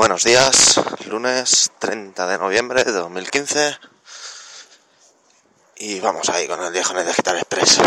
Buenos 0.00 0.24
días, 0.24 0.80
lunes 1.08 1.72
30 1.78 2.26
de 2.26 2.38
noviembre 2.38 2.84
de 2.84 2.92
2015 2.92 3.76
y 5.76 6.00
vamos 6.00 6.26
ahí 6.30 6.48
con 6.48 6.58
el 6.64 6.72
Diógenes 6.72 7.06
Digital 7.06 7.36
Express. 7.36 7.80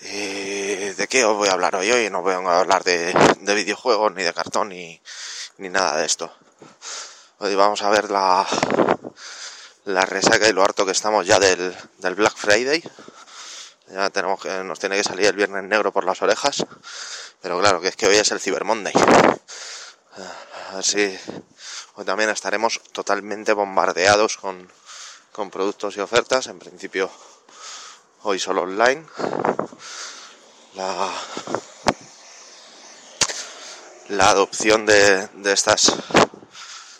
¿Y 0.00 0.94
¿De 0.94 1.08
qué 1.10 1.26
os 1.26 1.36
voy 1.36 1.50
a 1.50 1.52
hablar 1.52 1.76
hoy? 1.76 1.92
Hoy 1.92 2.08
no 2.08 2.22
voy 2.22 2.32
a 2.32 2.58
hablar 2.58 2.82
de, 2.84 3.14
videojuegos, 3.54 4.14
ni 4.14 4.22
de 4.22 4.32
cartón, 4.32 4.70
ni, 4.70 4.98
ni, 5.58 5.68
nada 5.68 5.98
de 5.98 6.06
esto. 6.06 6.32
Hoy 7.40 7.54
vamos 7.54 7.82
a 7.82 7.90
ver 7.90 8.10
la, 8.10 8.46
la 9.84 10.06
resaca 10.06 10.48
y 10.48 10.54
lo 10.54 10.64
harto 10.64 10.86
que 10.86 10.92
estamos 10.92 11.26
ya 11.26 11.38
del, 11.38 11.76
del 11.98 12.14
Black 12.14 12.34
Friday. 12.34 12.82
Ya 13.92 14.08
tenemos 14.08 14.40
que, 14.40 14.48
nos 14.64 14.78
tiene 14.78 14.96
que 14.96 15.04
salir 15.04 15.26
el 15.26 15.36
viernes 15.36 15.64
negro 15.64 15.92
por 15.92 16.06
las 16.06 16.22
orejas. 16.22 16.64
Pero 17.42 17.60
claro, 17.60 17.82
que 17.82 17.88
es 17.88 17.96
que 17.96 18.06
hoy 18.06 18.16
es 18.16 18.30
el 18.30 18.40
Cyber 18.40 18.64
Monday. 18.64 18.94
Así, 20.72 21.18
hoy 21.96 22.04
también 22.04 22.30
estaremos 22.30 22.80
totalmente 22.92 23.52
bombardeados 23.52 24.36
con, 24.36 24.70
con 25.32 25.50
productos 25.50 25.96
y 25.96 26.00
ofertas. 26.00 26.46
En 26.46 26.60
principio, 26.60 27.10
hoy 28.22 28.38
solo 28.38 28.62
online. 28.62 29.04
La, 30.74 31.12
la 34.10 34.30
adopción 34.30 34.86
de, 34.86 35.26
de 35.26 35.52
estas 35.52 35.92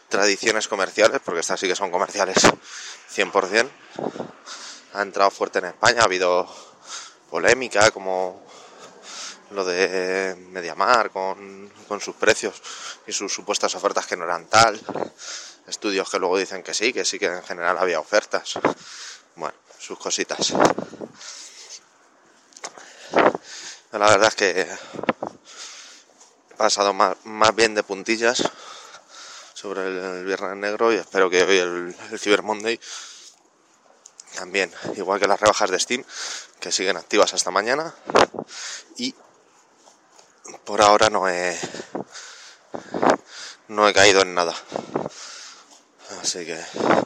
tradiciones 0.09 0.67
comerciales, 0.67 1.21
porque 1.25 1.41
estas 1.41 1.61
sí 1.61 1.69
que 1.69 1.77
son 1.77 1.93
comerciales 1.93 2.39
100%, 3.15 3.71
ha 4.95 5.03
entrado 5.03 5.31
fuerte 5.31 5.61
en 5.61 5.67
España. 5.67 6.01
Ha 6.01 6.07
habido 6.07 6.53
polémica 7.31 7.93
como 7.93 8.50
lo 9.51 9.65
de 9.65 10.37
Mediamar 10.51 11.11
con, 11.11 11.71
con 11.89 12.01
sus 12.01 12.15
precios 12.17 12.63
y 13.07 13.13
sus 13.13 13.33
supuestas 13.33 13.75
ofertas 13.75 14.07
que 14.07 14.17
no 14.17 14.25
eran 14.25 14.47
tal, 14.47 14.81
estudios 15.67 16.09
que 16.09 16.19
luego 16.19 16.39
dicen 16.39 16.63
que 16.63 16.75
sí, 16.75 16.93
que 16.93 17.05
sí 17.05 17.19
que 17.19 17.27
en 17.27 17.43
general 17.43 17.79
había 17.79 18.01
ofertas, 18.01 18.59
bueno, 19.37 19.55
sus 19.79 19.99
cositas. 19.99 20.53
La 23.93 24.09
verdad 24.09 24.29
es 24.29 24.35
que 24.37 24.61
he 24.61 24.69
pasado 26.57 26.93
más, 26.93 27.17
más 27.25 27.55
bien 27.55 27.75
de 27.75 27.83
puntillas 27.83 28.49
sobre 29.55 29.87
el, 29.87 30.25
Viernes 30.25 30.57
Negro 30.57 30.93
y 30.93 30.97
espero 30.97 31.29
que 31.29 31.43
hoy 31.43 31.59
el, 31.59 31.97
el 32.13 32.19
Cyber 32.21 32.43
Monday 32.43 32.79
también, 34.37 34.73
igual 34.97 35.19
que 35.19 35.27
las 35.27 35.41
rebajas 35.41 35.71
de 35.71 35.81
Steam, 35.81 36.05
que 36.61 36.71
siguen 36.71 36.97
activas 36.97 37.35
hasta 37.35 37.51
mañana. 37.51 37.93
Y 38.97 39.15
por 40.65 40.83
ahora 40.83 41.11
no 41.11 41.29
he 41.29 41.59
no 43.69 43.89
he 43.89 43.93
caído 43.93 44.23
en 44.23 44.35
nada. 44.35 44.55
Así 46.21 46.45
que 46.45 46.61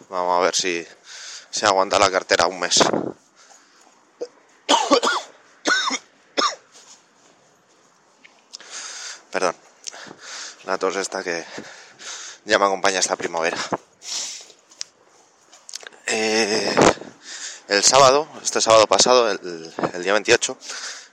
vamos 0.08 0.40
a 0.40 0.44
ver 0.44 0.54
si 0.54 0.86
se 1.50 1.66
aguanta 1.66 1.98
la 1.98 2.10
cartera 2.10 2.46
un 2.46 2.58
mes. 2.58 2.82
Perdón. 9.30 9.56
La 10.64 10.78
tos 10.78 10.96
esta 10.96 11.22
que 11.22 11.44
ya 12.44 12.58
me 12.58 12.64
acompaña 12.64 12.98
esta 13.00 13.16
primavera. 13.16 13.58
Eh, 16.06 16.74
el 17.68 17.82
sábado 17.82 18.28
este 18.42 18.60
sábado 18.60 18.86
pasado 18.86 19.30
el, 19.30 19.74
el 19.94 20.02
día 20.02 20.12
28 20.12 20.56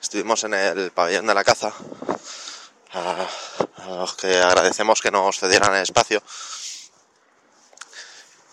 estuvimos 0.01 0.43
en 0.43 0.53
el 0.53 0.91
pabellón 0.91 1.27
de 1.27 1.33
la 1.33 1.43
caza 1.43 1.71
a, 2.93 3.27
los 3.87 4.13
que 4.15 4.37
agradecemos 4.37 5.01
que 5.01 5.11
nos 5.11 5.39
cedieran 5.39 5.75
el 5.75 5.83
espacio. 5.83 6.21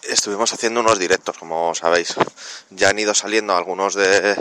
Estuvimos 0.03 0.53
haciendo 0.53 0.81
unos 0.81 0.99
directos, 0.99 1.37
como 1.39 1.75
sabéis. 1.75 2.15
Ya 2.71 2.91
han 2.91 2.99
ido 2.99 3.15
saliendo 3.15 3.57
algunos 3.57 3.95
de, 3.95 4.37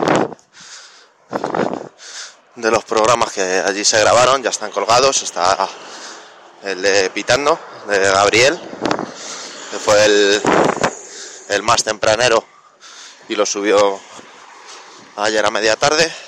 de 2.55 2.71
los 2.71 2.83
programas 2.85 3.31
que 3.31 3.41
allí 3.41 3.83
se 3.83 3.99
grabaron, 3.99 4.43
ya 4.43 4.49
están 4.49 4.71
colgados. 4.71 5.23
Está 5.23 5.67
el 6.63 6.81
de 6.81 7.09
Pitando, 7.09 7.59
de 7.87 7.99
Gabriel, 7.99 8.59
que 9.71 9.79
fue 9.79 10.05
el, 10.05 10.41
el 11.49 11.63
más 11.63 11.83
tempranero 11.83 12.43
y 13.29 13.35
lo 13.35 13.45
subió 13.45 13.99
ayer 15.17 15.45
a 15.45 15.51
media 15.51 15.75
tarde. 15.75 16.26